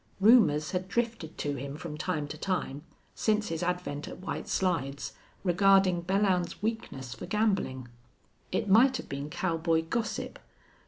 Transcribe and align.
Rumors 0.19 0.71
had 0.71 0.87
drifted 0.87 1.37
to 1.37 1.57
him 1.57 1.77
from 1.77 1.95
time 1.95 2.27
to 2.29 2.35
time, 2.35 2.81
since 3.13 3.49
his 3.49 3.61
advent 3.61 4.07
at 4.07 4.17
White 4.19 4.47
Slides, 4.47 5.13
regarding 5.43 6.01
Belllounds's 6.05 6.59
weakness 6.59 7.13
for 7.13 7.27
gambling. 7.27 7.87
It 8.51 8.67
might 8.67 8.97
have 8.97 9.07
been 9.07 9.29
cowboy 9.29 9.83
gossip. 9.83 10.39